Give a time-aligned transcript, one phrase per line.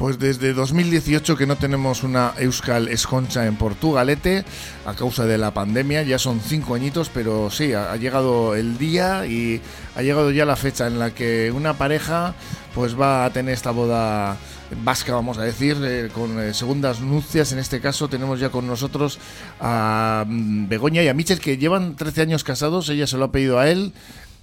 [0.00, 4.46] Pues desde 2018 que no tenemos una Euskal Esconcha en Portugalete
[4.86, 9.26] a causa de la pandemia, ya son cinco añitos, pero sí, ha, llegado el día
[9.26, 9.60] y
[9.94, 12.34] ha llegado ya la fecha en la que una pareja
[12.74, 14.38] pues va a tener esta boda
[14.82, 17.52] vasca, vamos a decir, eh, con eh, segundas nupcias.
[17.52, 19.18] En este caso tenemos ya con nosotros
[19.60, 23.32] a mm, Begoña y a Michel que llevan 13 años casados, ella se lo ha
[23.32, 23.92] pedido a él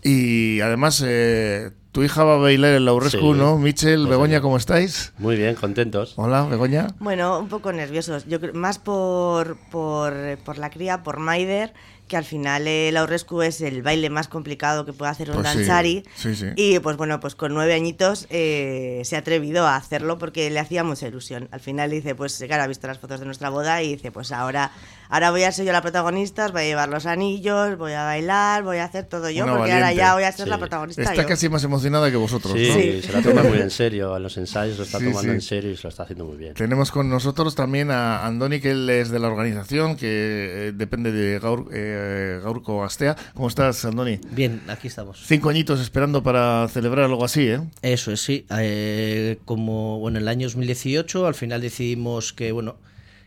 [0.04, 3.40] y además eh, tu hija va a bailar en la Urrescu, Sí.
[3.40, 3.58] ¿no?
[3.58, 4.40] Michel, Pues Begoña.
[4.40, 5.14] ¿cómo estáis?
[5.18, 6.14] Muy bien, contentos.
[6.18, 6.90] Hola, Begoña.
[7.00, 8.28] Bueno, un poco nerviosos.
[8.28, 10.14] Yo creo, más por, por,
[10.46, 11.74] por la cría, por Maider,
[12.08, 15.46] que al final el Aurrescu es el baile más complicado que puede hacer un Pues
[15.56, 16.04] danzari.
[16.16, 16.48] sí, sí.
[16.56, 20.60] Y pues bueno, pues con nueve añitos eh, se ha atrevido a hacerlo porque le
[20.60, 21.48] hacía mucha ilusión.
[21.52, 24.32] Al final dice, pues claro, ha visto las fotos de nuestra boda y dice, pues
[24.32, 24.72] ahora,
[25.10, 28.04] ahora voy a ser yo la protagonista, os voy a llevar los anillos, voy a
[28.04, 30.49] bailar, voy a hacer todo yo, Una porque ahora ya voy a ser Sí.
[30.49, 31.27] la protagonista Está yo.
[31.27, 32.76] casi más emocionada que vosotros, Sí, ¿no?
[32.76, 33.02] Sí.
[33.02, 34.14] se la toma muy en serio.
[34.14, 35.36] A los ensayos lo está Sí, tomando sí.
[35.36, 36.54] en serio y se lo está haciendo muy bien.
[36.54, 41.12] Tenemos con nosotros también a Andoni, que él es de la organización, que eh, depende
[41.12, 41.96] de Gaur, eh,
[42.43, 43.15] Gaurko Astea.
[43.34, 44.20] ¿Cómo estás, Andoni?
[44.31, 45.23] Bien, aquí estamos.
[45.26, 47.62] Cinco añitos esperando para celebrar algo así, ¿eh?
[47.81, 48.45] Eso es, sí.
[48.57, 52.77] Eh, como bueno, en el año 2018 al final decidimos que bueno,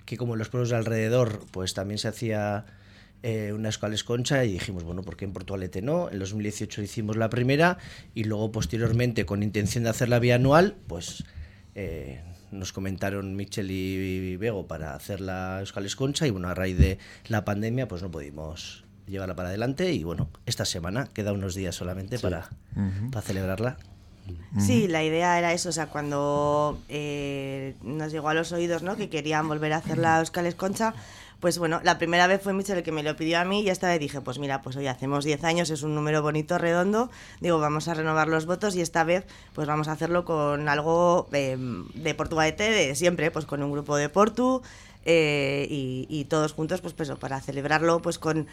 [0.05, 2.65] que como en los pueblos de alrededor, pues también se hacía
[3.23, 6.11] eh, una escuela esconcha y dijimos, bueno, ¿por qué en Portugalete no?
[6.11, 7.77] En 2018 hicimos la primera
[8.15, 11.25] y luego posteriormente con intención de hacerla bianual, pues
[11.75, 16.79] eh, nos comentaron Michel y Bego para hacer la Euskal Esconcha y bueno, a raíz
[16.79, 16.99] de
[17.29, 21.75] la pandemia pues no pudimos llevarla para adelante y bueno, esta semana queda unos días
[21.75, 22.49] solamente para,
[23.11, 23.77] para celebrarla.
[24.59, 28.97] Sí, la idea era eso, o sea, cuando eh, nos llegó a los oídos, ¿no?
[28.97, 30.95] Que querían volver a hacer la Euskal Concha,
[31.41, 33.71] pues bueno, la primera vez fue Michel el que me lo pidió a mí y
[33.71, 37.11] esta vez dije, pues mira, pues hoy hacemos 10 años, es un número bonito, redondo,
[37.41, 39.25] digo, vamos a renovar los votos y esta vez
[39.55, 41.57] pues vamos a hacerlo con algo eh,
[41.95, 44.63] de Portugalete de siempre, pues con un grupo de Portu
[45.07, 48.47] eh, y, y todos juntos, pues, pues para celebrarlo pues con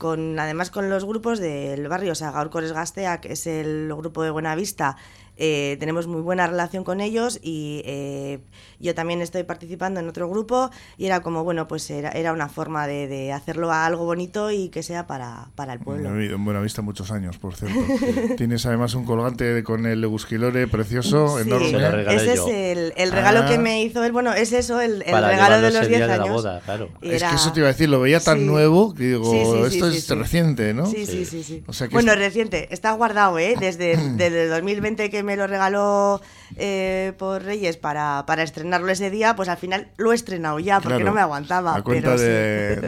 [0.00, 4.22] con además con los grupos del barrio, o sea, Gaurcores Gastea, que es el grupo
[4.22, 4.96] de Buenavista,
[5.36, 8.38] eh, tenemos muy buena relación con ellos y eh,
[8.78, 12.48] yo también estoy participando en otro grupo y era como, bueno, pues era, era una
[12.48, 16.20] forma de, de hacerlo a algo bonito y que sea para, para el He pueblo.
[16.20, 17.78] en Buenavista muchos años, por cierto.
[18.36, 22.14] Tienes además un colgante con el Legusquilore precioso, Sí, enorme.
[22.14, 22.48] Ese yo.
[22.48, 23.46] es el, el regalo Ah.
[23.48, 26.06] que me hizo él, bueno, es eso, el, el regalo de los ese 10 día
[26.08, 26.36] de la años.
[26.36, 26.90] boda, claro.
[27.00, 28.44] Y Es era- que eso te iba a decir, lo veía tan Sí.
[28.44, 30.14] nuevo que digo, Sí, esto sí, es sí.
[30.14, 30.86] reciente, ¿no?
[30.86, 31.62] Sí, sí, sí, sí.
[31.66, 33.54] O sea que bueno, es- reciente, está guardado, ¿eh?
[33.58, 36.20] Desde, desde el 2020 que me lo regaló
[36.56, 40.76] eh, por Reyes para, para estrenarlo ese día, pues al final lo he estrenado ya
[40.80, 41.76] porque Claro, no me aguantaba.
[41.76, 42.24] A cuenta pero sí.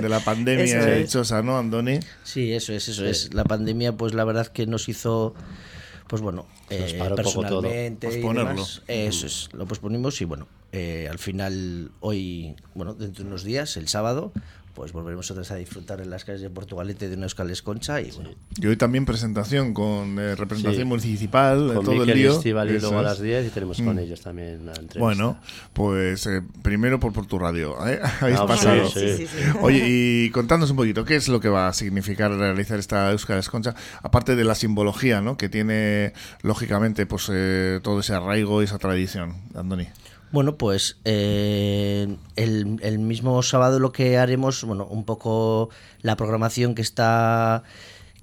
[0.00, 0.98] de, la pandemia Eso es.
[0.98, 2.00] dichosa, ¿no, Andoni?
[2.22, 3.32] Sí, eso es, eso es.
[3.34, 5.34] La pandemia, pues la verdad que nos hizo,
[6.08, 7.62] pues bueno, Nos eh, poco todo.
[7.62, 8.82] personalmente y demás.
[8.86, 13.76] Eso es, lo posponimos y bueno, eh, al final hoy, bueno, dentro de unos días,
[13.76, 14.32] el sábado,
[14.74, 18.00] pues volveremos otra vez a disfrutar en las calles de Portugalete de una Euskal Concha
[18.00, 20.88] y bueno, Y hoy también presentación con eh, representación Sí.
[20.88, 22.32] municipal, de Con todo el Miquel y lío.
[22.32, 23.98] Estíbal y luego a las 10 y tenemos con Mm.
[23.98, 24.98] ellos también una entrevista.
[25.00, 25.38] Bueno,
[25.72, 28.00] pues eh, primero por, por tu radio, ¿eh?
[28.20, 28.88] Habéis Ah, pasado.
[28.88, 29.42] sí, Sí, sí, sí.
[29.62, 33.38] Oye, y contándonos un poquito, ¿qué es lo que va a significar realizar esta Euskal
[33.38, 33.74] Esconcha?
[34.02, 35.36] Aparte de la simbología, ¿no?
[35.36, 36.12] Que tiene,
[36.42, 39.88] lógicamente, pues eh, todo ese arraigo y esa tradición, Andoni.
[40.32, 45.68] Bueno, pues eh, el, el mismo sábado lo que haremos, bueno, un poco
[46.00, 47.64] la programación que está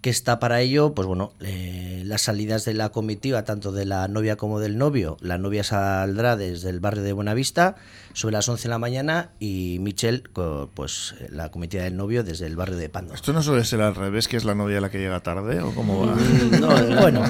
[0.02, 4.08] que está para ello, pues bueno, eh, las salidas de la comitiva, tanto de la
[4.08, 5.18] novia como del novio.
[5.20, 7.76] La novia saldrá desde el barrio de Buenavista
[8.14, 10.24] sobre las 11 de la mañana y Michel,
[10.74, 13.14] pues la comitiva del novio desde el barrio de Pando.
[13.14, 15.74] ¿Esto no suele ser al revés, que es la novia la que llega tarde o
[15.76, 16.16] cómo va?
[16.16, 16.70] Mm, No,
[17.02, 17.24] Bueno.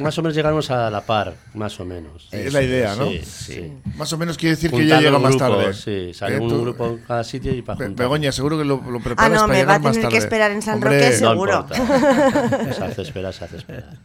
[0.00, 2.28] más o menos llegamos a la par, más o menos.
[2.30, 3.08] Es la idea, ¿no?
[3.08, 3.72] Sí, sí.
[3.96, 5.74] Más o menos quiere decir que ya llega más tarde.
[5.74, 8.04] Sí, sale Eh, un tú- grupo en cada sitio y para Be- juntar.
[8.06, 10.02] Begoña, seguro que lo, lo Ah, preparas no, para me va llegar a más tener
[10.08, 10.12] tarde.
[10.18, 11.66] que esperar en San Hombre, Roque, seguro.
[12.72, 13.98] se hace esperar, se hace esperar.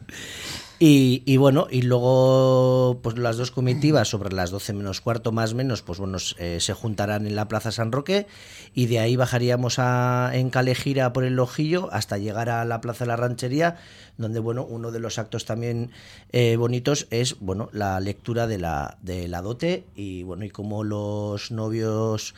[0.80, 5.56] Y, y bueno, y luego pues las dos comitivas sobre las 12 menos cuarto más
[5.56, 8.28] menos, pues bueno, eh, se juntarán en la Plaza San Roque
[8.76, 13.06] y de ahí bajaríamos a, en Calejira por el Lojillo hasta llegar a la Plaza
[13.06, 13.78] de la Ranchería,
[14.18, 15.92] donde bueno, uno de los actos también
[16.32, 20.84] eh, bonitos es bueno, la lectura de la, de la dote y bueno, y cómo
[20.84, 22.34] los novios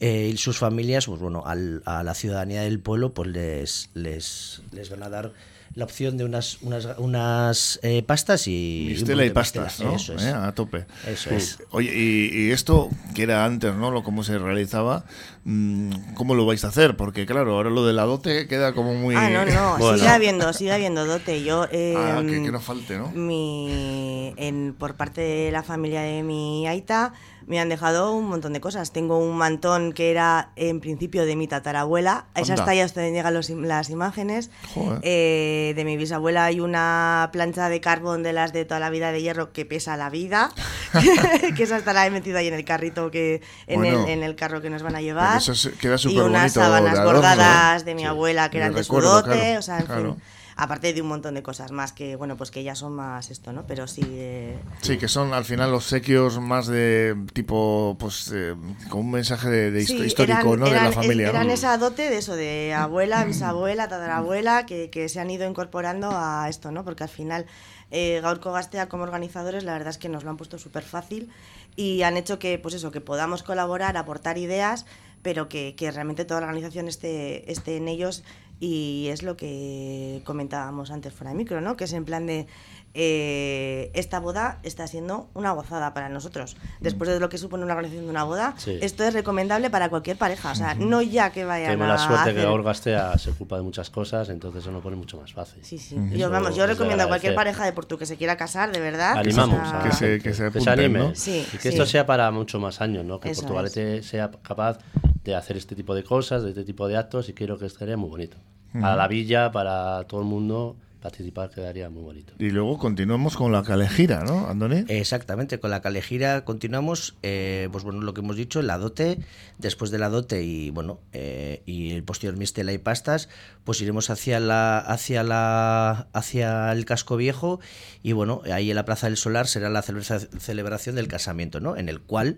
[0.00, 4.62] eh, y sus familias, pues bueno, al- a la ciudadanía del pueblo, pues les, les,
[4.72, 5.32] les van a dar
[5.74, 8.86] la opción de unas, unas, unas eh, pastas y...
[8.90, 9.90] Mistela y pastas, mistela.
[9.90, 9.96] ¿no?
[9.96, 10.22] Eso es.
[10.24, 10.86] Eh, A tope.
[11.06, 11.58] Eso es.
[11.70, 13.90] Oye, y, y esto, que era antes, ¿no?
[13.92, 15.04] Lo cómo se realizaba,
[15.44, 16.96] mm, ¿cómo lo vais a hacer?
[16.96, 19.14] Porque claro, ahora lo de la dote queda como muy...
[19.14, 19.98] Ah, no, no, Bueno.
[19.98, 23.10] sigue habiendo, sigue habiendo Yo, eh, Ah, que, que no falte, ¿no?
[23.10, 27.12] mi, en, por parte de la familia de mi Aita,
[27.46, 28.92] me han dejado un montón de cosas.
[28.92, 32.26] Tengo un mantón que era en principio de mi tatarabuela.
[32.34, 34.50] A esas tallas donde llegan los las imágenes.
[34.74, 35.00] Joder.
[35.02, 39.12] Eh, de mi bisabuela hay una plancha de carbón de las de toda la vida
[39.12, 40.50] de hierro que pesa la vida.
[41.56, 44.04] que esa estará ahí metida ahí en el carrito que en, Bueno.
[44.04, 45.38] el, en el carro que nos van a llevar.
[45.38, 48.06] Eso es- queda y unas sábanas bordadas de mi Sí.
[48.06, 49.38] abuela que eran de recuerdo, su dote.
[49.38, 50.14] claro, o sea, en claro.
[50.14, 50.22] fin.
[50.60, 53.52] Aparte de un montón de cosas más que, bueno, pues que ya son más esto,
[53.52, 53.64] ¿no?
[53.68, 54.02] Pero sí.
[54.04, 58.56] eh, Sí, que son al final obsequios más de tipo, pues, eh,
[58.90, 60.66] con un mensaje de, de Sí, histórico, eran- ¿no?
[60.68, 61.28] de la familia.
[61.28, 61.52] Eran ¿no?
[61.52, 66.48] esa dote de eso, de abuela, bisabuela, tatarabuela, que, que se han ido incorporando a
[66.48, 66.82] esto, ¿no?
[66.84, 67.46] Porque al final,
[67.92, 71.30] eh, Gaurko Gastea como organizadores, la verdad es que nos lo han puesto súper fácil
[71.76, 74.86] y han hecho que, pues eso, que podamos colaborar, aportar ideas,
[75.22, 78.24] pero que, que realmente toda la organización esté, esté en ellos
[78.60, 81.76] y es lo que comentábamos antes fuera de micro, ¿no?
[81.76, 82.46] Que es en plan de
[82.94, 86.56] eh, esta boda está siendo una gozada para nosotros.
[86.80, 88.78] Después de lo que supone una organización de una boda, Sí.
[88.80, 90.50] esto es recomendable para cualquier pareja.
[90.52, 93.56] O sea, no ya que vayan la a suerte que hacer- Gaur Gastea se ocupa
[93.56, 95.62] de muchas cosas, entonces eso lo pone mucho más fácil.
[95.64, 95.96] Sí, sí.
[95.96, 98.80] Eso Yo, vamos, yo recomiendo a cualquier pareja de Portu que se quiera casar, de
[98.80, 99.16] verdad.
[99.18, 101.14] Animamos a Que la se- que se que apunten, anime ¿no?
[101.14, 101.68] Sí, y que sí.
[101.68, 103.20] esto sea para mucho más años, ¿no?
[103.20, 104.78] Que Eso Portugalete sea capaz
[105.24, 107.96] de hacer este tipo de cosas, de este tipo de actos y creo que estaría
[107.96, 108.36] muy bonito.
[108.72, 112.34] Para la villa, para todo el mundo, participar quedaría muy bonito.
[112.38, 114.84] Y luego continuamos con la calejira, ¿no, Andoni?
[114.88, 119.18] Exactamente, con la calejira continuamos, eh, pues bueno, lo que hemos dicho, la dote,
[119.56, 123.28] después de la dote y bueno, eh, y el posterior mistela y pastas,
[123.64, 127.60] pues iremos hacia la, hacia la, hacia el casco viejo
[128.02, 131.76] y bueno, ahí en la Plaza del Solar será la celebra- celebración del casamiento, ¿no?
[131.76, 132.36] En el cual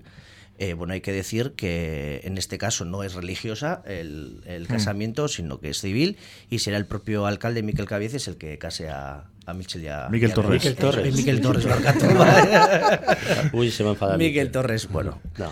[0.60, 5.26] eh, bueno, hay que decir que en este caso no es religiosa el, el casamiento,
[5.26, 6.18] sino que es civil
[6.50, 10.10] y será el propio alcalde Miquel Cabieces el que case a, a Michel y a
[10.12, 10.62] y a Torres.
[10.62, 11.06] Miquel Torres.
[11.06, 11.64] Eh, Miquel Torres.
[13.54, 14.18] Uy, se me enfada.
[14.18, 15.50] Miquel Torres, bueno, No,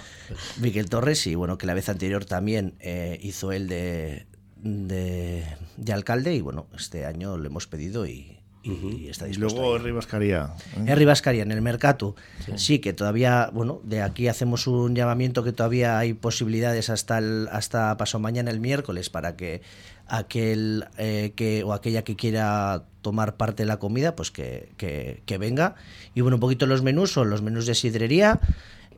[0.59, 4.27] Miquel Torres y bueno, que la vez anterior también eh, hizo él de,
[4.57, 5.43] de,
[5.79, 9.77] de alcalde y bueno, este año le hemos pedido y, y está Y luego a
[9.79, 9.83] ir.
[9.85, 10.51] Rivas Caría.
[10.77, 11.45] ¿eh?
[11.45, 12.15] En el Mercatu,
[12.57, 12.79] sí.
[12.81, 17.97] que todavía, bueno, de aquí hacemos un llamamiento que todavía hay posibilidades hasta el, hasta
[17.97, 19.63] paso mañana el miércoles para que
[20.07, 25.23] aquel eh, que o aquella que quiera tomar parte de la comida, pues que, que-
[25.27, 25.75] que venga.
[26.15, 28.41] Y bueno, un poquito los menús son los menús de sidrería,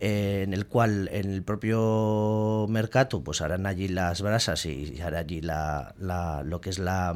[0.01, 5.19] eh, en el cual en el propio Mercatu pues harán allí las brasas y hará
[5.21, 7.15] allí la, la- lo que es la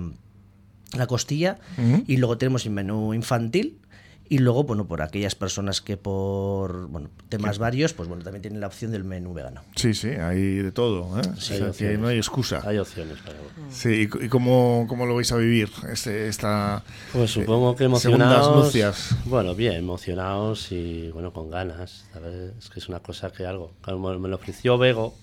[0.96, 1.58] la costilla
[2.06, 3.79] y luego tenemos el menú infantil
[4.26, 8.58] y luego bueno por aquellas personas que por bueno temas varios pues bueno también tienen
[8.58, 11.20] la opción del menú vegano Sí, sí, hay de todo.
[11.20, 11.23] ¿eh?
[11.37, 11.99] O sea, hay que opciones.
[11.99, 12.62] no hay excusa.
[12.64, 13.37] hay opciones para
[13.70, 16.82] Sí, ¿y, y cómo, cómo lo vais a vivir este, esta
[17.12, 19.14] Pues supongo que eh, segundas emocionados.
[19.26, 22.06] Bueno, bien, emocionados y bueno, con ganas.
[22.14, 22.52] ¿sabes?
[22.58, 23.73] Es que es una cosa que algo.
[23.82, 25.14] Como me lo ofreció Bego,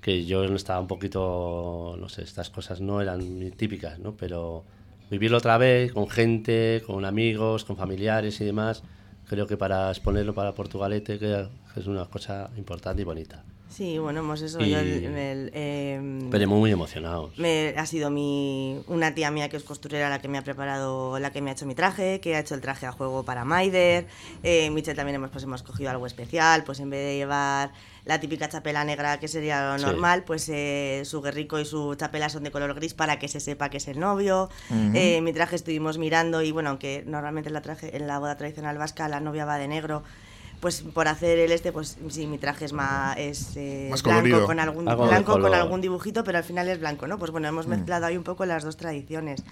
[0.00, 4.16] que yo estaba un poquito, no sé, estas cosas no eran muy típicas, ¿no?
[4.16, 4.64] Pero
[5.10, 8.82] vivirlo otra vez con gente, con amigos, con familiares y demás,
[9.26, 11.18] creo que para exponerlo para Portugalete
[11.76, 13.44] es una cosa importante y bonita.
[13.68, 14.60] Sí, bueno, hemos eso.
[14.60, 17.36] Y- yo el- el, em, Pero muy emocionados.
[17.38, 21.18] Me, ha sido mi una tía mía que es costurera la que me ha preparado,
[21.18, 23.44] la que me ha hecho mi traje, que ha hecho el traje a juego para
[23.44, 24.06] Maider.
[24.44, 27.72] Eh, Michel también hemos, pues, hemos cogido algo especial, pues en vez de llevar
[28.04, 29.86] la típica chapela negra que sería lo Sí.
[29.86, 33.40] normal, pues eh, su guerrico y su chapela son de color gris para que se
[33.40, 34.50] sepa que es el novio.
[34.94, 38.36] Eh, mi traje estuvimos mirando y bueno, aunque normalmente en la, traje, en la boda
[38.36, 40.04] tradicional vasca la novia va de negro.
[40.64, 44.20] Pues por hacer el este, pues sí, mi traje es más es, eh, Más blanco
[44.22, 44.46] colorido.
[44.46, 47.18] con algún Algo blanco con algún dibujito, pero al final es blanco, ¿no?
[47.18, 49.42] Pues bueno, hemos mezclado ahí un poco las dos tradiciones.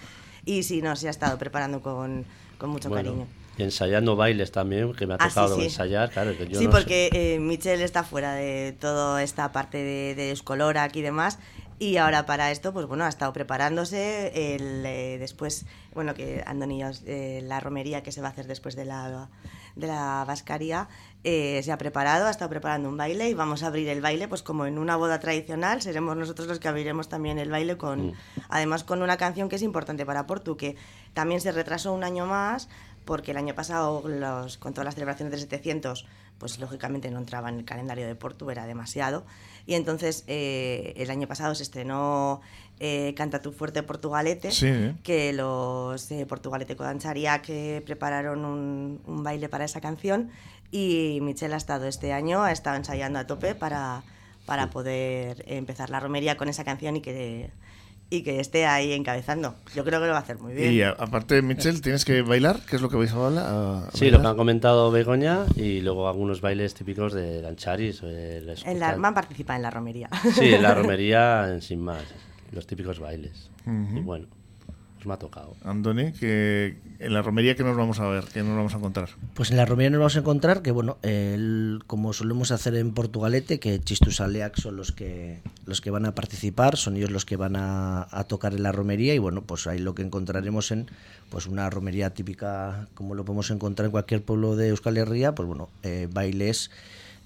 [0.46, 2.24] Y sí, no, se ha estado preparando con,
[2.56, 3.26] con mucho Bueno, cariño.
[3.58, 5.64] y ensayando bailes también, que me ha Ah, sí, tocado sí.
[5.64, 6.34] ensayar, claro.
[6.34, 10.30] Que yo sí, no porque eh, Michelle está fuera de toda esta parte de, de
[10.30, 11.38] Escolorac y demás.
[11.82, 14.54] Y ahora para esto, pues bueno, ha estado preparándose.
[14.54, 18.76] El, eh, después, bueno, que Andoni, eh, la romería que se va a hacer después
[18.76, 19.28] de la,
[19.74, 20.88] de la vascaría,
[21.24, 24.28] eh, se ha preparado, ha estado preparando un baile y vamos a abrir el baile,
[24.28, 28.10] pues como en una boda tradicional, seremos nosotros los que abriremos también el baile con,
[28.10, 28.14] Mm.
[28.48, 30.76] además con una canción que es importante para Portu, que
[31.14, 32.68] también se retrasó un año más,
[33.04, 36.06] porque el año pasado, los, con todas las celebraciones de 700,
[36.42, 39.24] pues lógicamente no entraba en el calendario de Portu, era demasiado.
[39.64, 42.40] Y entonces eh, el año pasado se estrenó
[42.80, 44.96] eh, Canta tu fuerte Portugalete, Sí, ¿eh?
[45.04, 50.30] que los de Portugalete Codancharia que prepararon un, un baile para esa canción
[50.72, 54.02] y Michelle ha estado este año, ha estado ensayando a tope para,
[54.44, 57.52] para poder empezar la romería con esa canción y que,
[58.12, 59.54] y que esté ahí encabezando.
[59.74, 60.72] Yo creo que lo va a hacer muy bien.
[60.72, 62.60] Y a- aparte, Michel, ¿tienes que bailar?
[62.68, 63.44] ¿Qué es lo que vais a bailar?
[63.48, 64.26] a- Sí, lo que bailar?
[64.32, 68.00] han comentado Begoña y luego algunos bailes típicos de Lancharis.
[68.04, 69.02] eh, les En la, gustan.
[69.02, 70.10] van a participar en la romería.
[70.34, 72.02] Sí, en la romería, en sin más.
[72.52, 73.50] Los típicos bailes.
[73.66, 74.26] Y bueno,
[75.02, 75.56] pues me ha tocado.
[75.64, 79.08] Andoni, que en la romería que nos vamos a ver, que nos vamos a encontrar.
[79.34, 82.92] Pues en la romería nos vamos a encontrar que, bueno, el- como solemos hacer en
[82.92, 87.24] Portugalete, que Chistus Aleac son los que, los que van a participar, son ellos los
[87.24, 90.70] que van a, a tocar en la romería y, bueno, pues ahí lo que encontraremos
[90.70, 90.86] en
[91.30, 95.48] pues una romería típica, como lo podemos encontrar en cualquier pueblo de Euskal Herria, pues
[95.48, 96.70] bueno, eh, bailes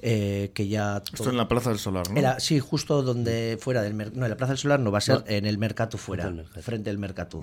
[0.09, 1.03] eh, que ya...
[1.13, 2.17] Esto en la Plaza del Solar, ¿no?
[2.19, 4.21] Era, sí, justo donde fuera del mercado.
[4.21, 6.39] No, en la Plaza del Solar no va a ser en el Mercatu fuera, Frente
[6.39, 6.63] al Mercatu.
[6.63, 7.43] frente al Mercatu.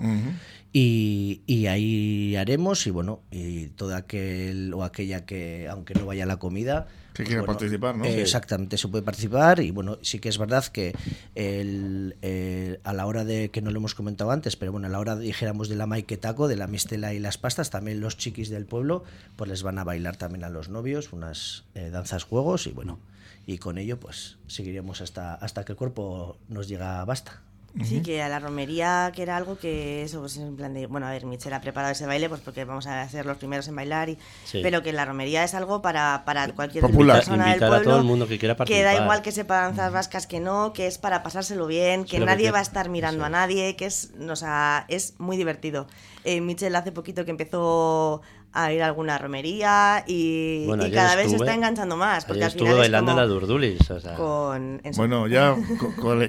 [0.72, 6.24] y, y ahí haremos, y bueno, y todo aquel o aquella que, aunque no vaya
[6.24, 6.86] a la comida.
[7.14, 8.04] Que quiera participar, ¿no?
[8.04, 8.20] eh.
[8.20, 9.60] Exactamente, se puede participar.
[9.60, 10.94] Y bueno, sí que es verdad que
[11.36, 14.90] el, eh, a la hora de, que no lo hemos comentado antes, pero bueno, a
[14.90, 18.50] la hora, dijéramos, de la maiketaco, de la mistela y las pastas, también los chiquis
[18.50, 19.04] del pueblo,
[19.36, 22.98] pues les van a bailar también a los novios, unas eh, danzas juegos, y bueno,
[23.46, 27.42] y con ello, pues seguiremos hasta, hasta que el cuerpo nos llega basta.
[27.82, 31.08] Sí, que a la romería, que era algo que eso, pues en plan de, bueno,
[31.08, 33.74] a ver, Michel ha preparado ese baile, pues porque vamos a ser los primeros en
[33.74, 34.60] bailar, y, Sí.
[34.62, 37.16] pero que la romería es algo para, para cualquier Popular.
[37.16, 37.90] persona del Invitar a pueblo.
[37.90, 39.02] todo el mundo que quiera Que da participar.
[39.02, 42.32] igual que sepa danzas vascas que no, que es para pasárselo bien, que lo que
[42.32, 45.88] nadie va a estar mirando eso a nadie, que es, o sea, es muy divertido.
[46.22, 48.22] Eh, Michel hace poquito que empezó
[48.56, 52.24] a ir a alguna romería y, Bueno, y cada vez se estuve- está enganchando más.
[52.24, 53.90] Porque al estuve final bailando es en como la Durdulis.
[53.90, 55.56] O sea, con, en- Bueno, ya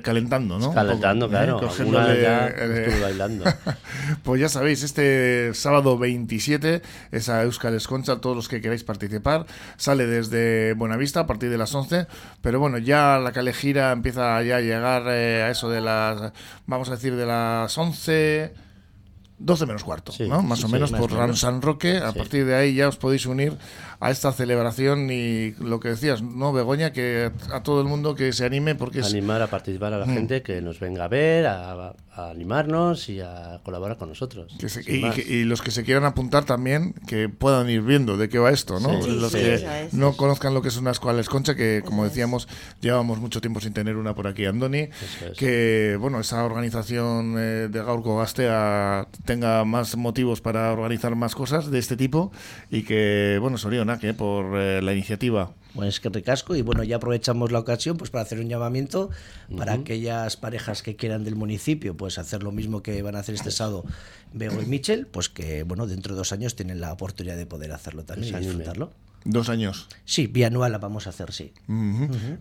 [0.01, 0.73] calentando, ¿no?
[0.73, 1.29] Calentando, ¿eh?
[1.29, 1.59] claro.
[2.21, 3.45] Ya eh, estuve bailando.
[4.23, 9.45] Pues ya sabéis, este sábado 27 es a Euskal Esconcha, todos los que queráis participar.
[9.77, 12.07] Sale desde Buenavista a partir de las 11,
[12.41, 16.31] pero bueno, ya la calejira empieza ya a llegar eh, a eso de las,
[16.65, 18.64] vamos a decir, de las 11...
[19.37, 20.41] 12 menos cuarto, Sí, ¿no?
[20.41, 21.39] Más sí, o menos por menos.
[21.39, 21.97] San Roque.
[21.97, 23.57] A partir de ahí ya os podéis unir
[23.99, 26.91] a esta celebración y lo que decías, ¿no, Begoña?
[26.91, 30.05] Que a todo el mundo que se anime porque es, Animar a participar a la
[30.05, 34.53] gente que nos venga a ver, a, a animarnos y a colaborar con nosotros.
[34.59, 38.29] Que se- y, y los que se quieran apuntar también, que puedan ir viendo de
[38.29, 39.01] qué va esto, ¿no?
[39.01, 39.93] Sí, los sí, que es.
[39.93, 42.47] no conozcan lo que es una escuela esconcha, que como decíamos,
[42.81, 44.91] llevamos mucho tiempo sin tener una por aquí, Andoni, es.
[45.37, 51.69] que, bueno, esa organización eh, de Gaurko Gastea tenga más motivos para organizar más cosas
[51.71, 52.31] de este tipo
[52.69, 53.57] y que, bueno,
[54.17, 55.51] Por eh, la iniciativa.
[55.75, 59.09] Bueno, es que ricasco y bueno, ya aprovechamos la ocasión pues para hacer un llamamiento
[59.57, 63.35] para aquellas parejas que quieran del municipio, pues hacer lo mismo que van a hacer
[63.35, 63.83] este sábado
[64.33, 67.71] Bego y Michel, pues que bueno, dentro de dos años tienen la oportunidad de poder
[67.73, 68.57] hacerlo también y animen.
[68.57, 68.91] disfrutarlo.
[69.25, 69.87] Dos años.
[70.05, 71.51] Sí, bianual la vamos a hacer, sí.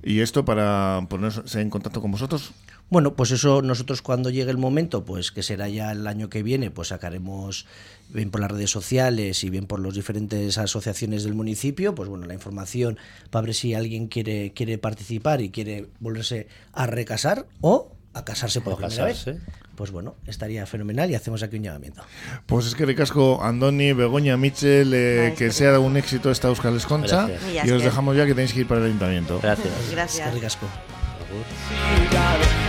[0.02, 2.52] Y esto para ponerse en contacto con vosotros.
[2.90, 6.42] Bueno, pues eso nosotros cuando llegue el momento, pues que será ya el año que
[6.42, 7.64] viene, pues sacaremos
[8.10, 12.26] bien por las redes sociales y bien por las diferentes asociaciones del municipio, pues bueno,
[12.26, 12.98] la información
[13.30, 18.60] para ver si alguien quiere, quiere participar y quiere volverse a recasar o a casarse
[18.60, 19.18] por primera vez.
[19.18, 19.40] casarse.
[19.74, 22.02] Pues bueno, estaría fenomenal y hacemos aquí un llamamiento.
[22.46, 27.28] Pues es que ricasco, Andoni, Begoña, Michel, eh, que sea un éxito esta Euskal Esconcha.
[27.64, 29.40] Y os dejamos ya que tenéis que ir para el ayuntamiento.
[29.42, 29.74] Gracias.
[29.90, 30.28] Gracias.
[30.28, 31.44] Agur.
[32.08, 32.63] ciudad, ferocidad.